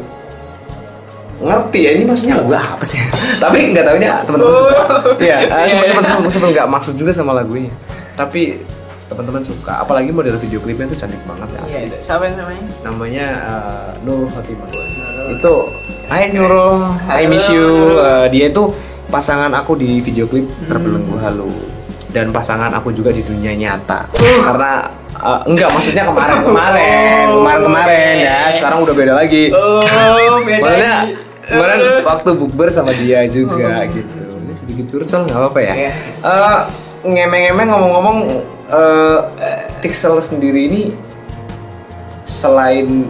[1.39, 2.99] ngerti ya ini maksudnya lagu apa sih?
[3.43, 4.84] Tapi nggak tahunya teman-teman suka.
[5.23, 5.36] Iya,
[5.88, 7.71] sempat sempat nggak maksud juga sama lagunya.
[8.19, 8.60] Tapi
[9.08, 11.80] teman-teman suka apalagi model video klipnya itu cantik banget ya asli.
[11.88, 12.65] Iya, siapa yang namanya?
[12.84, 14.67] namanya eh, Nurul Fatimah
[15.32, 15.56] itu
[16.12, 17.97] Hai Nurul I miss you.
[17.97, 18.63] Eh, dia itu
[19.08, 20.67] pasangan aku di video klip Hmm.
[20.69, 21.49] terbelenggu halu
[22.10, 24.10] dan pasangan aku juga di dunia nyata.
[24.17, 28.38] Karena eh, enggak maksudnya kemarin kemarin Oh, kemarin kemarin ya.
[28.50, 29.54] Sekarang udah beda lagi.
[29.54, 29.82] Oh,
[30.41, 30.60] beda.
[30.60, 30.93] Maksudnya
[31.45, 32.02] kemarin Eh.
[32.02, 34.22] waktu bukber sama dia juga gitu.
[34.39, 35.74] Ini sedikit curcol nggak apa-apa ya?
[35.76, 35.91] Iya.
[36.26, 36.60] Eh,
[37.00, 38.17] ngemeng-ngemeng ngomong-ngomong
[38.69, 39.17] eh
[39.80, 40.82] Tixel sendiri ini
[42.24, 43.08] selain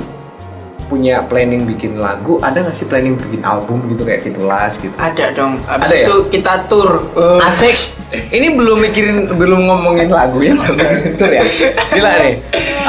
[0.90, 5.32] punya planning bikin lagu ada nggak sih planning bikin album gitu kayak Fitulas gitu Ada
[5.32, 5.62] dong.
[5.64, 6.04] Abis Ada ya?
[6.04, 6.90] itu kita tour.
[7.14, 7.38] Oh.
[7.40, 7.78] asik
[8.10, 11.46] ini belum mikirin belum ngomongin lagu ya belum mikirin tour ya
[11.94, 12.34] gila nih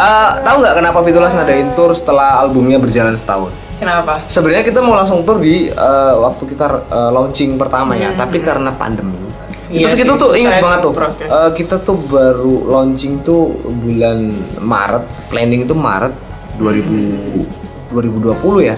[0.01, 4.21] Eh, tahu nggak kenapa Fitulas ngadain tour setelah albumnya berjalan setahun Kenapa?
[4.27, 8.69] Sebenarnya kita mau langsung tur di eh, waktu kita eh, launching pertama ya, tapi karena
[8.73, 9.13] pandemi.
[9.13, 9.29] Hmm.
[9.71, 10.93] Iya itu kita sih, tuh ingat banget tuh.
[10.99, 16.13] eh, kita tuh baru launching tuh bulan Maret, planning tuh Maret
[16.59, 17.60] 2000
[17.93, 18.77] 2020 ya.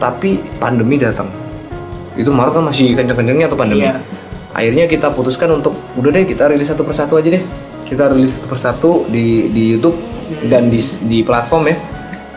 [0.00, 1.28] Tapi pandemi datang.
[2.16, 3.88] Itu Maret kan masih kenceng-kencengnya tuh pandemi.
[3.88, 4.00] Iya.
[4.52, 7.42] Akhirnya kita putuskan untuk udah deh kita rilis satu persatu aja deh.
[7.88, 9.96] Kita rilis satu persatu di di YouTube
[10.48, 11.76] dan di di platform ya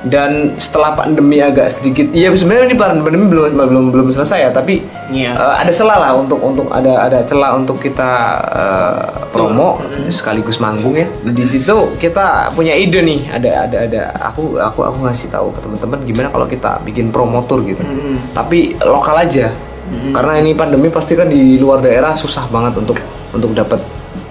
[0.05, 4.85] dan setelah pandemi agak sedikit iya sebenarnya ini pandemi belum belum belum selesai ya tapi
[5.05, 5.37] Iya.
[5.37, 8.11] eh, ada celah lah untuk untuk ada ada celah untuk kita
[8.49, 9.77] eh, promo.
[10.09, 11.05] Sekaligus manggung ya.
[11.21, 14.01] Di situ kita punya ide nih ada ada ada.
[14.33, 17.81] Aku aku aku ngasih tahu ke teman-teman gimana kalau kita bikin promo tour gitu.
[17.85, 18.33] Mm-mm.
[18.33, 19.53] tapi lokal aja.
[19.85, 22.97] Karena ini pandemi pasti kan di luar daerah susah banget untuk
[23.29, 23.77] untuk dapat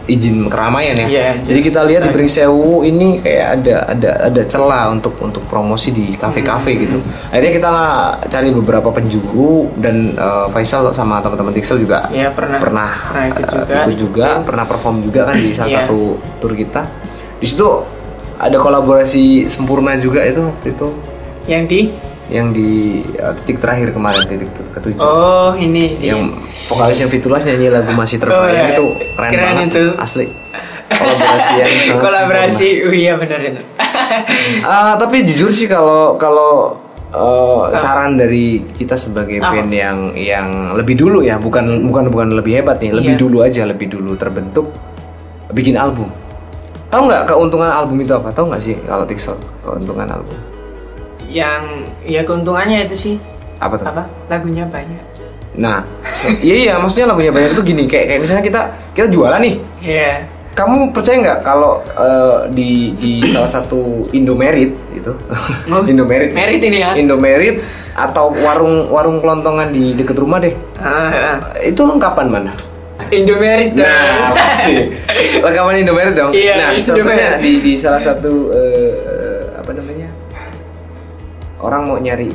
[0.05, 1.07] izin keramaian ya.
[1.07, 5.90] Iya, jadi kita lihat di Pringsewu ini kayak ada ada ada celah untuk untuk promosi
[5.90, 7.01] di kafe-kafe gitu.
[7.29, 7.71] Akhirnya kita
[8.29, 12.61] cari beberapa penjuru dan eh, Faisal sama teman-teman Tixel juga Iya, pernah.
[12.61, 13.77] pernah Pernah ikut eh, juga.
[13.81, 15.79] ikut juga pernah perform juga kan di salah Iya.
[15.83, 16.01] satu
[16.37, 16.83] tour kita.
[17.40, 17.69] Di situ
[18.35, 20.88] ada kolaborasi sempurna juga itu waktu itu.
[21.45, 21.81] Yang di
[22.26, 26.32] yang di uh, titik terakhir kemarin titik ketujuh Oh, ini yang
[26.66, 28.64] vokalisnya Fitulas nyanyi lagu masih Oh, terbayang iya.
[28.70, 29.84] itu keren, Keren banget itu.
[29.96, 30.26] asli
[30.94, 32.68] kolaborasi yang sangat kolaborasi.
[32.82, 33.62] Oh, iya benar itu.
[34.62, 36.76] Ah, tapi jujur sih kalau kalau
[37.10, 39.54] uh, saran dari kita sebagai Apa?
[39.54, 43.20] band yang yang lebih dulu ya bukan bukan bukan lebih hebat nih lebih Iya.
[43.20, 44.70] dulu aja lebih dulu terbentuk
[45.50, 46.08] bikin album
[46.88, 50.37] tahu nggak keuntungan album itu apa tahu nggak sih kalau Tixel keuntungan album
[51.26, 51.62] Yang
[52.04, 53.14] ya keuntungannya itu sih
[53.56, 54.02] apa tuh apa?
[54.26, 55.00] Lagunya banyak.
[55.54, 58.60] Nah, so- iya iya, maksudnya lagunya banyak itu gini, kayak kayak misalnya kita
[58.90, 59.54] kita jualan nih.
[59.80, 60.12] Iya.
[60.54, 65.10] Kamu percaya nggak kalau eh, di di salah satu Indomerit itu,
[65.66, 66.94] Oh, Indomerit, Merit ini ya?
[66.94, 67.58] Indomerit
[67.90, 71.37] atau warung warung kelontongan di deket rumah deh, Ah, ah.
[71.58, 72.50] itu lengkapan mana?
[73.10, 73.82] Indomerit dong.
[73.82, 74.74] Nah, pasti.
[75.44, 76.30] lengkapan Indomerit dong.
[76.30, 76.87] Iya, nah, Indomerit.
[76.87, 78.90] contohnya di di salah satu eh,
[79.54, 80.04] apa namanya?
[81.64, 82.29] Orang mau nyari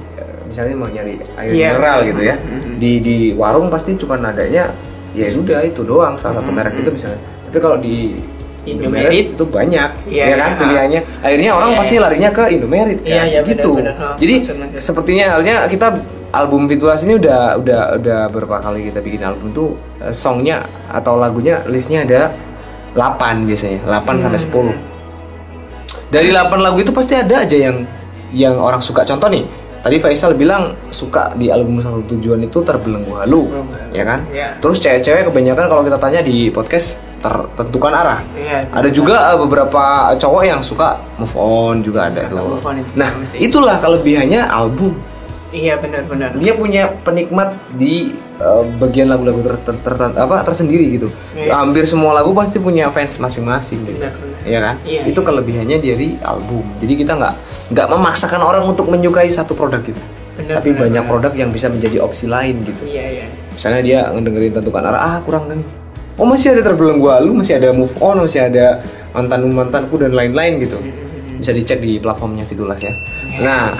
[0.43, 1.67] misalnya mau nyari air Iya.
[1.71, 2.35] mineral gitu ya.
[2.35, 2.71] Mhm.
[2.75, 4.73] Di di warung pasti cuma adanya
[5.11, 7.21] ya udah itu doang salah satu merek itu misalnya.
[7.45, 8.17] Tapi kalau di
[8.59, 9.33] Indomerit.
[9.33, 10.59] itu banyak Iya, ya kan iya.
[10.59, 11.01] pilihannya.
[11.23, 12.03] Akhirnya orang Iya, pasti iya.
[12.03, 13.09] larinya ke Indomerit kan.
[13.09, 13.71] Iya, iya, gitu.
[13.71, 14.09] benar, benar.
[14.09, 14.81] Oh, Jadi maksudnya gitu.
[14.83, 15.87] sepertinya halnya kita
[16.29, 21.17] album Fitulas ini udah udah udah berapa kali kita bikin album tuh eh, songnya atau
[21.17, 22.21] lagunya listnya ada
[22.93, 24.21] 8 biasanya 8 Hmm.
[24.27, 24.73] sampai 10
[26.09, 27.85] dari 8 lagu itu pasti ada aja yang
[28.31, 29.43] yang orang suka contoh nih
[29.79, 33.95] tadi Faisal bilang suka di album satu tujuan itu terbelenggu halu Terbelenggu.
[33.95, 34.47] ya kan Iya.
[34.59, 38.67] terus cewek-cewek kebanyakan kalau kita tanya di podcast tertentukan arah Iya.
[38.69, 39.83] ada juga eh, beberapa
[40.15, 44.95] cowok yang suka move on juga ada tuh move on itu nah itulah kelebihannya album
[45.49, 46.37] Iya benar-benar.
[46.37, 51.07] dia punya penikmat di uh, bagian lagu-lagu ter, ter- ter- apa tersendiri gitu.
[51.35, 51.59] Iya.
[51.59, 53.79] Hampir semua lagu pasti punya fans masing-masing.
[53.85, 54.01] gitu.
[54.47, 54.75] Iya kan?
[54.83, 56.63] Iya, Itu kelebihannya dari album.
[56.79, 57.33] Jadi kita nggak
[57.75, 59.99] nggak memaksakan orang untuk menyukai satu produk gitu.
[60.39, 61.11] Benar, Tapi benar, banyak benar.
[61.11, 62.81] produk yang bisa menjadi opsi lain gitu.
[62.87, 63.25] Iya iya.
[63.51, 65.59] Misalnya dia ngedengerin tentukan arah, ah kurang nih.
[66.15, 68.79] Oh masih ada terbelenggu halu, masih ada move on, masih ada
[69.11, 70.79] mantan mantanku dan lain-lain gitu.
[71.39, 72.91] Bisa dicek di platformnya Fitulas ya.
[73.39, 73.71] Nah,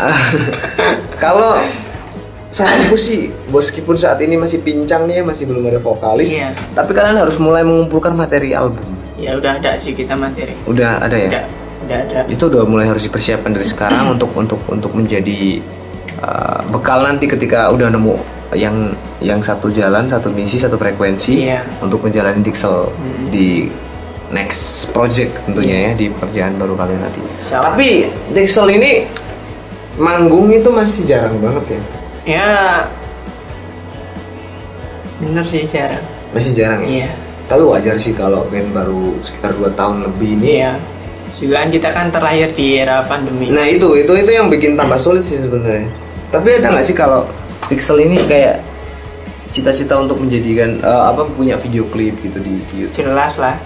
[1.24, 1.60] kalau
[2.50, 6.50] saranku sih, meskipun saat ini masih pincang nih ya, masih belum ada vokalis, Iya.
[6.74, 8.82] tapi kalian harus mulai mengumpulkan materi album.
[9.16, 10.58] Ya udah ada sih kita materi.
[10.66, 11.30] Udah ada ya?
[11.30, 11.44] Udah
[11.80, 12.20] udah ada.
[12.26, 15.62] Itu udah mulai harus dipersiapkan dari sekarang untuk untuk untuk menjadi
[16.20, 18.16] uh, bekal nanti ketika udah nemu
[18.52, 21.62] yang yang satu jalan, satu misi, satu frekuensi Iya.
[21.80, 22.90] untuk menjalani Dixel
[23.30, 23.70] di
[24.30, 27.22] next project tentunya ya di pekerjaan baru kalian nanti.
[27.52, 27.70] Allah.
[27.70, 29.06] Tapi Dixel ini
[30.00, 31.82] manggung itu masih jarang banget ya.
[32.30, 32.86] Ya
[35.18, 36.06] bener sih jarang.
[36.30, 37.10] Masih jarang ya.
[37.10, 37.10] Iya.
[37.50, 40.62] Tapi wajar sih kalau band baru sekitar 2 tahun lebih ini.
[40.62, 40.78] Iya.
[41.42, 43.50] Juga kan kita kan terlahir di era pandemi.
[43.50, 45.90] Nah itu itu itu yang bikin tambah sulit sih sebenarnya.
[46.30, 47.26] Tapi ada nggak sih kalau
[47.66, 48.62] Pixel ini kayak
[49.50, 53.10] cita-cita untuk menjadikan eh, apa punya video klip gitu di, YouTube?
[53.10, 53.58] Jelas lah.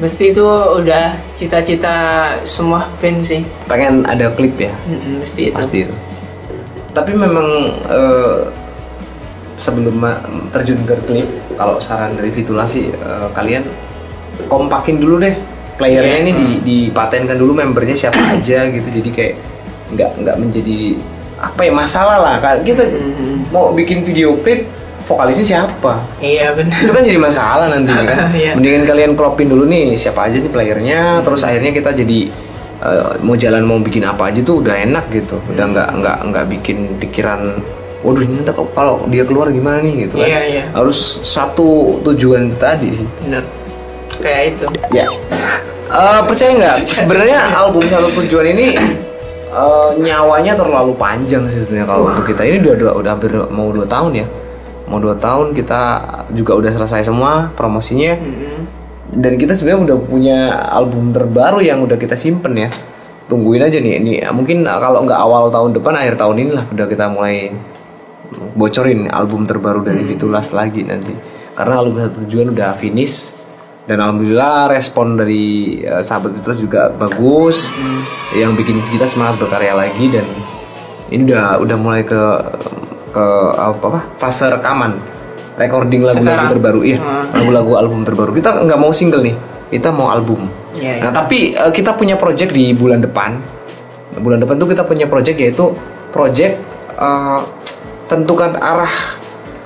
[0.00, 0.44] Mesti itu
[0.80, 1.96] udah cita-cita
[2.44, 3.44] semua band sih.
[3.68, 4.72] Pengen ada klip ya,
[5.20, 5.56] Mesti itu.
[5.56, 5.94] pasti itu.
[6.90, 7.48] Tapi memang
[7.86, 8.38] eh,
[9.56, 10.00] sebelum
[10.50, 13.64] terjun ke klip, kalau saran dari Fitulas sih eh, kalian
[14.42, 15.36] kompakin dulu deh
[15.76, 16.22] playernya Iya.
[16.22, 19.34] ini di, dipatenkan dulu membernya siapa aja gitu jadi kayak
[19.90, 20.78] nggak nggak menjadi
[21.36, 23.48] apa ya masalah lah Kayak kita Mhm.
[23.48, 24.64] mau bikin video klip
[25.02, 26.78] vokalisnya siapa Iya benar.
[26.78, 28.52] itu kan jadi masalah nanti kan Iya.
[28.54, 32.28] mendingan kalian klopin dulu nih siapa aja nih playernya terus akhirnya kita jadi
[32.80, 35.36] eh, mau jalan mau bikin apa aja tuh udah enak gitu.
[35.48, 37.60] Udah nggak nggak nggak bikin pikiran
[38.00, 40.08] waduh ini ntar kalau- dia keluar gimana nih?
[40.08, 40.28] gitu kan.
[40.28, 40.64] Iya, iya.
[40.72, 43.06] harus satu tujuan tadi sih.
[43.20, 43.44] Bener.
[44.20, 44.64] Kayak itu.
[44.90, 45.04] ya.
[45.90, 46.76] Eh, percaya nggak?
[46.86, 48.72] Sebenarnya album satu tujuan ini
[49.50, 52.40] eh, nyawanya terlalu panjang sih sebenarnya kalau untuk kita.
[52.40, 54.26] Ini udah, udah udah hampir mau dua tahun ya.
[54.88, 55.80] Mau dua tahun kita
[56.32, 58.16] juga udah selesai semua promosinya.
[58.16, 58.79] Mm-mm.
[59.10, 60.38] Dan kita sebenarnya udah punya
[60.70, 62.70] album terbaru yang udah kita simpen ya
[63.30, 64.02] tungguin aja nih.
[64.02, 67.54] Ini mungkin kalau nggak awal tahun depan, akhir tahun ini lah udah kita mulai
[68.58, 71.14] bocorin album terbaru dari Fitulas lagi nanti.
[71.54, 73.34] Karena album satu tujuan udah finish
[73.86, 77.70] dan alhamdulillah respon dari eh, sahabat Fitulas juga bagus,
[78.34, 80.26] yang bikin kita semangat berkarya lagi dan
[81.10, 82.22] ini udah udah mulai ke
[83.10, 83.26] ke
[83.58, 84.94] apa, apa fase rekaman
[85.60, 86.98] recording lagu-lagu terbaru iya.
[86.98, 87.36] Hmm.
[87.36, 88.30] lagu-lagu album terbaru.
[88.32, 89.36] Kita nggak mau single nih.
[89.70, 90.50] Kita mau album.
[90.74, 93.38] Iya, nah tapi eh, kita punya project di bulan depan.
[94.18, 95.70] Bulan depan tuh kita punya project yaitu
[96.10, 96.58] project
[96.96, 97.40] eh,
[98.08, 98.94] tentukan arah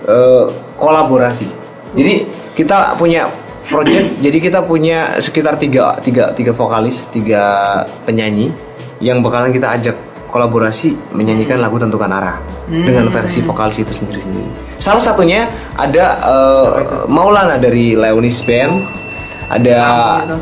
[0.05, 0.45] eh,
[0.77, 1.49] kolaborasi.
[1.95, 2.27] Jadi
[2.59, 3.31] kita punya
[3.71, 8.53] project jadi kita punya sekitar tiga, tiga, tiga vokalis tiga penyanyi
[9.01, 9.97] yang bakalan kita ajak
[10.35, 14.51] kolaborasi menyanyikan lagu tentukan arah dengan versi vokalis itu sendiri-sendiri
[14.83, 15.47] salah satunya
[15.79, 16.71] ada eh,
[17.07, 19.05] Maulana dari Leonis Band
[19.45, 19.79] ada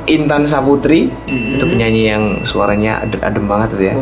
[0.07, 3.95] Intan Saputri itu penyanyi yang suaranya adem, adem banget tuh ya.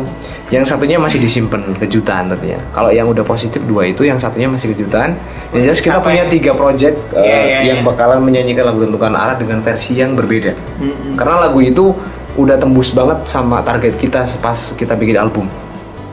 [0.53, 2.59] Yang satunya masih disimpan kejutan tentunya.
[2.75, 5.17] Kalau yang udah positif dua itu, yang satunya masih kejutan.
[5.55, 6.31] Yang jelas kita punya ya?
[6.31, 10.53] tiga project uh, Iya, iya, yang bakalan menyanyikan lagu tentukan arah dengan versi yang berbeda.
[11.17, 11.95] Karena lagu itu
[12.37, 15.49] udah tembus banget sama target kita pas kita bikin album.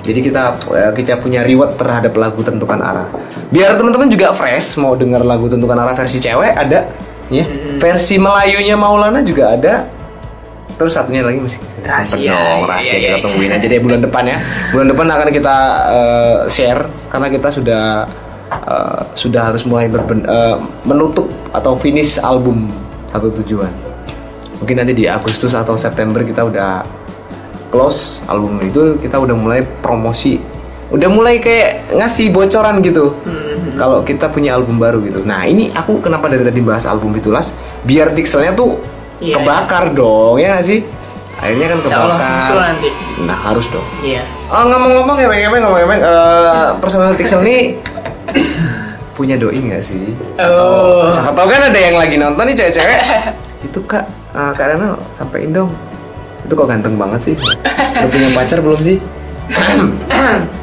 [0.09, 3.13] Jadi kita eh, kita punya reward terhadap lagu tentukan arah.
[3.53, 6.89] Biar teman-teman juga fresh mau denger lagu tentukan arah versi cewek ada,
[7.29, 7.45] ya.
[7.77, 9.85] Versi Melayunya Maulana juga ada.
[10.81, 12.31] Terus satunya lagi masih Rahasia.
[12.33, 14.39] dong, rahasia Iya, iya, kita tungguin aja deh bulan depan ya.
[14.73, 15.57] Bulan depan akan kita
[15.93, 17.85] eh, share karena kita sudah
[18.49, 20.25] eh, sudah harus mulai berben-
[20.89, 22.73] menutup atau finish album
[23.13, 23.69] satu tujuan.
[24.63, 26.83] Mungkin nanti di Agustus atau September kita udah
[27.69, 30.41] close album itu kita udah mulai promosi.
[30.89, 33.13] Udah mulai kayak ngasih bocoran gitu.
[33.77, 35.21] Kalau kita punya album baru gitu.
[35.23, 37.53] Nah ini aku kenapa dari tadi bahas album Fitulas
[37.85, 38.81] biar pixelnya tuh
[39.19, 40.81] Iya, kebakar dong ya nggak sih?
[41.39, 42.55] Akhirnya kan kebakar.
[42.55, 42.89] nanti.
[43.27, 43.83] nah harus dong.
[43.99, 44.23] Iya.
[44.47, 46.01] oh ngomong-ngomong ya ngomong ngomong
[46.79, 47.75] personal pixel nih
[49.19, 50.15] punya doi nggak sih?
[50.39, 51.11] Oh.
[51.11, 52.99] siapa tahu kan ada yang lagi nonton nih cewek-cewek.
[53.67, 54.07] Itu kak
[54.39, 55.71] uh, kak Rano sampein dong
[56.45, 57.37] itu kok ganteng banget sih?
[58.05, 58.99] Udah punya pacar belum sih?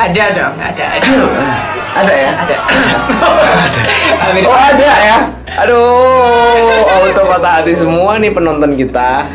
[0.00, 1.08] Ada dong, ada, ada.
[2.00, 2.32] ada ya?
[2.40, 2.56] Ada.
[4.32, 4.48] Amin.
[4.48, 5.18] oh ada ya?
[5.60, 9.28] Aduh auto patah hati semua nih penonton kita.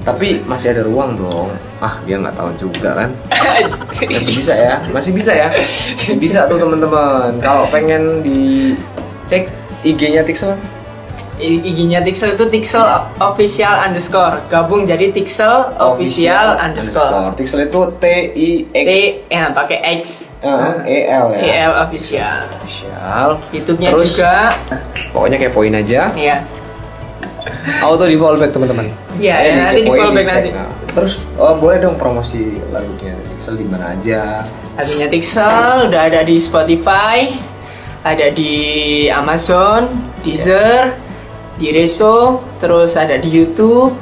[0.00, 1.52] Tapi masih ada ruang dong.
[1.84, 3.10] Ah dia nggak tahu juga kan?
[4.08, 4.80] Masih bisa ya?
[4.88, 5.52] Masih bisa ya?
[5.52, 7.36] Masih bisa tuh teman-teman.
[7.44, 9.52] Kalau pengen dicek
[9.84, 10.56] IG-nya Tixel
[11.40, 12.84] IG-nya Tixel itu Tixel
[13.16, 18.04] official underscore gabung jadi Tixel official underscore Tixel itu T
[18.36, 18.92] I X T
[19.32, 20.28] ya pakai X
[20.84, 21.40] E L ya.
[21.40, 23.28] E L official Official.
[23.50, 24.34] YouTube-nya juga
[25.12, 26.12] Pokoknya kepoin aja.
[26.12, 26.44] ya
[27.82, 28.90] Auto di fallback teman-teman.
[29.22, 30.50] Iya, ya, nanti di fallback nanti.
[30.50, 34.46] Nah, terus oh, boleh dong promosi lagunya Pixel di mana aja.
[34.74, 37.38] lagunya Tixel udah ada di Spotify
[38.02, 38.52] ada di
[39.10, 39.86] Amazon
[40.26, 40.90] Deezer
[41.62, 43.94] di Reso terus ada di YouTube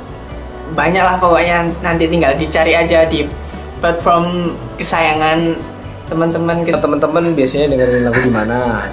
[0.73, 3.29] banyak lah pokoknya nanti tinggal dicari aja di
[3.79, 4.49] platform
[4.81, 5.61] kesayangan
[6.09, 8.89] teman-teman Kita kita teman-teman biasanya dengerin lagu di mana?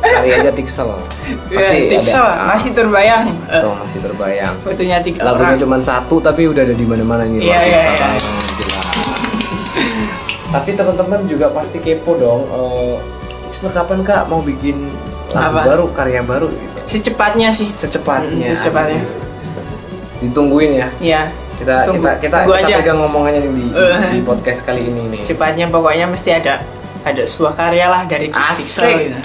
[0.00, 0.88] Cari aja Pixel.
[1.50, 2.48] Pasti Ya, Tixel ada.
[2.48, 4.54] masih terbayang Tuh, masih terbayang.
[4.62, 5.60] fotonya Tixel Lagunya orang.
[5.60, 7.42] cuma satu tapi udah ada di mana-mana nih.
[7.42, 8.10] Iya, iya, iya.
[10.50, 12.42] Tapi teman-teman juga pasti kepo dong.
[12.48, 12.94] eh,
[13.44, 14.94] Pixel kapan kak mau bikin
[15.28, 15.62] lagu Apa?
[15.66, 16.69] baru, karya baru gitu?
[16.90, 18.50] Secepatnya sih Secepatnya.
[18.50, 19.02] Mm, secepatnya.
[20.20, 20.88] Ditungguin ya.
[21.00, 21.22] Iya
[21.56, 22.76] Kita Tunggu- kita kita, tunggu kita aja.
[22.80, 23.98] pegang ngomongannya di, Eh.
[24.16, 25.18] di podcast kali ini nih.
[25.18, 26.64] secepatnya pokoknya mesti ada
[27.00, 28.80] ada sebuah karya lah dari Asik.
[28.80, 29.20] Gitu.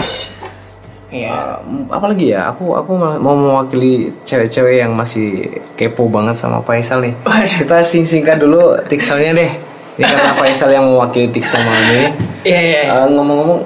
[1.08, 1.32] Iya.
[1.64, 7.00] Uh, apalagi ya aku aku ma- mau mewakili cewek-cewek yang masih kepo banget sama Faisal
[7.00, 7.56] nih Waduh.
[7.58, 9.52] kita sing-singkan dulu tikselnya deh
[9.96, 12.04] ini karena Faisal yang mewakili tiksel malam ini
[12.44, 12.80] Iya iya.
[12.84, 12.92] iya.
[12.98, 13.60] Uh, ngomong-ngomong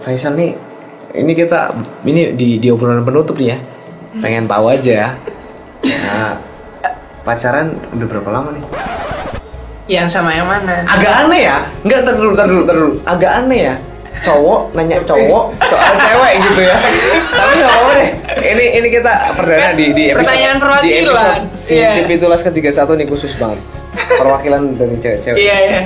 [0.00, 0.58] Faisal nih
[1.16, 1.72] ini kita
[2.04, 3.58] ini di di obrolan penutup nih ya.
[4.16, 5.12] Pengen tahu aja
[5.84, 6.40] nah,
[7.20, 8.64] pacaran udah berapa lama nih?
[9.86, 10.82] Yang sama yang mana?
[10.88, 11.58] agak aneh ya.
[11.84, 12.88] Nggak dulu dulu tar dulu.
[13.06, 13.74] Agak aneh ya.
[14.24, 16.76] Cowok nanya cowok soal cewek gitu ya.
[17.30, 18.10] Tapi nggak apa-apa deh.
[18.42, 21.90] Ini ini kita perdana di di episode Pertanyaan di episode di Iya.
[22.02, 23.60] TV Tulas ketiga satu nih khusus banget.
[23.94, 25.38] Perwakilan dari cewek-cewek.
[25.38, 25.80] Iya iya.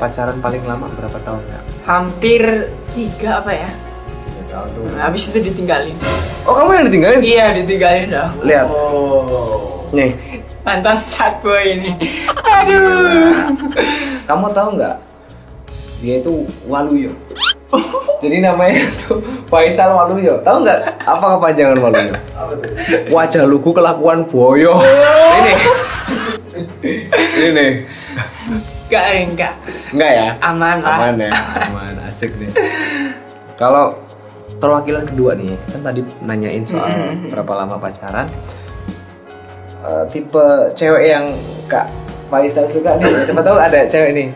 [0.00, 1.62] pacaran paling lama berapa tahun kak?
[1.84, 3.68] Hampir tiga apa ya?
[4.50, 5.94] Nah, habis itu ditinggalin.
[6.42, 7.20] Oh kamu yang ditinggalin?
[7.22, 8.28] Iya ditinggalin dah.
[8.42, 8.66] Lihat.
[8.66, 9.86] Oh.
[9.90, 10.14] Nih,
[10.60, 11.94] Mantan sat boy ini.
[12.60, 13.54] Aduh.
[14.24, 14.96] kamu tahu nggak?
[16.00, 16.32] Dia itu
[16.64, 17.12] Waluyo.
[18.20, 20.42] Jadi namanya tuh Faisal Waluyo.
[20.42, 22.14] Tahu nggak apa kepanjangan Waluyo?
[23.08, 24.82] Wajah lugu kelakuan boyo.
[25.32, 25.52] Ini
[27.10, 27.70] ini nih
[28.90, 29.54] Enggak, enggak.
[29.94, 30.96] enggak ya Aman lah.
[30.98, 31.30] aman ya
[31.70, 32.50] aman asik nih
[33.54, 33.94] kalau
[34.60, 37.32] perwakilan kedua nih kan tadi nanyain soal Mm-mm.
[37.32, 38.28] berapa lama pacaran.
[39.80, 40.46] Eh, tipe
[40.76, 41.24] cewek yang
[41.64, 41.88] kak
[42.30, 43.10] Faisal suka nih.
[43.26, 44.28] Siapa tahu ada cewek nih.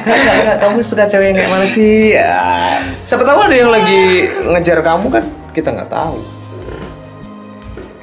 [0.00, 2.16] Kak, kamu suka cewek yang kayak mana sih?
[2.16, 2.80] Ya.
[3.04, 5.24] siapa tahu ada yang lagi ngejar kamu kan?
[5.52, 6.16] Kita nggak tahu.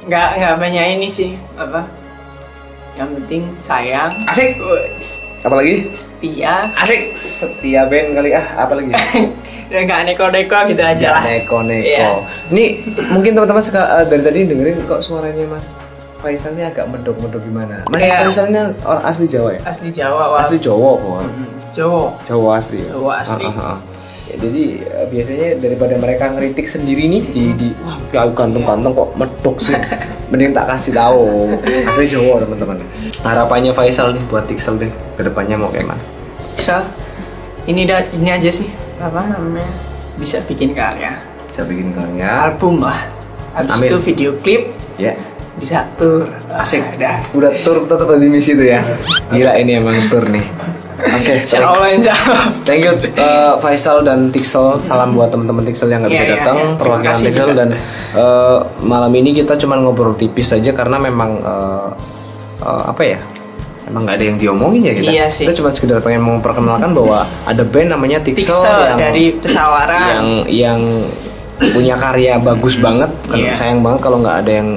[0.05, 1.29] Enggak, enggak banyak ini sih.
[1.57, 1.89] Apa?
[2.97, 4.11] Yang penting sayang.
[4.29, 4.61] asik.
[5.41, 6.61] Apalagi Setia.
[6.77, 7.17] asik.
[7.17, 8.45] Setia Ben kali ah.
[8.61, 8.93] Apalagi
[9.71, 11.23] Dan enggak neko-neko gitu aja lah.
[11.23, 12.07] neko neko Iya.
[12.51, 12.63] ini
[13.07, 15.71] mungkin teman-teman suka eh, dari tadi dengerin kok suaranya Mas
[16.19, 18.03] Faisal ini agak medok-medok gimana Mas.
[18.03, 20.39] Faisal ini orang asli Jawa ya Asli Jawa, wah.
[20.43, 21.23] asli Jawa kok
[21.71, 22.01] Jawa.
[22.21, 22.91] Jawa asli ya?
[22.91, 23.41] Jawa asli.
[23.41, 23.79] Ah, ah, ah.
[24.27, 29.09] Ya, jadi eh, biasanya daripada mereka ngeritik sendiri nih di di wah ya ganteng-ganteng kok
[29.13, 29.75] medok sih
[30.29, 32.75] mending tak kasih tahu asli Jawa teman-teman
[33.21, 36.03] harapannya Faisal nih buat Tixel deh ke depannya mau kayak mana
[36.53, 36.83] Bisa.
[37.61, 38.65] Ini dah ini aja sih.
[39.01, 39.71] Apa namanya?
[40.15, 41.17] Bisa bikin karya.
[41.49, 43.09] bisa bikin karya Album lah.
[43.51, 43.87] Habis Amin.
[43.89, 45.11] itu video klip ya
[45.53, 46.23] bisa tur.
[46.47, 47.19] asik Dah.
[47.33, 48.79] udah tur tetap di misi itu ya
[49.27, 50.39] gila ini emang tur nih
[50.95, 52.43] oke Insya Allah, insya Allah.
[52.63, 54.79] Thank you uh, Faisal dan Tixel.
[54.81, 56.55] Salam buat teman-teman Tixel yang nggak bisa Iya, iya, datang.
[56.55, 56.63] iya.
[56.63, 57.57] Terima Perwakilan kasih Tixel juga.
[57.57, 57.69] dan
[58.15, 61.89] uh, malam ini kita cuma ngobrol tipis saja karena memang uh,
[62.61, 63.19] uh, apa ya?
[63.91, 65.11] Emang nggak ada yang diomongin ya kita.
[65.11, 65.43] Iya sih.
[65.43, 70.07] Kita cuma sekedar pengen memperkenalkan bahwa ada band namanya Tixel, yang dari pesawaran.
[70.07, 70.79] yang yang
[71.75, 73.11] punya karya bagus banget.
[73.27, 73.51] Kan Iya.
[73.51, 74.69] Sayang banget kalau nggak ada yang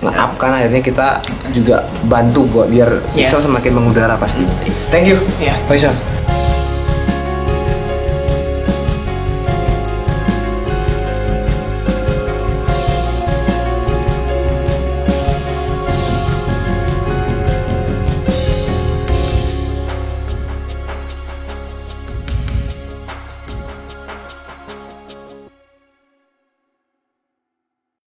[0.00, 1.06] nge-up kan akhirnya kita
[1.52, 3.28] juga bantu buat biar Iya.
[3.28, 4.48] Pixel semakin mengudara pasti.
[4.88, 5.20] Thank you.
[5.36, 5.60] Iya.
[5.68, 5.92] Faisal.